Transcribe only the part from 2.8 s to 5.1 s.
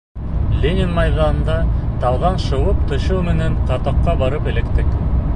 төшөү менән катокка барып эләктек.